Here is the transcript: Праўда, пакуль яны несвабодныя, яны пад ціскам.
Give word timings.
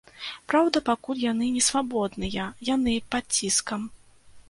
Праўда, 0.53 0.81
пакуль 0.87 1.21
яны 1.25 1.51
несвабодныя, 1.59 2.49
яны 2.73 2.99
пад 3.15 3.25
ціскам. 3.41 3.89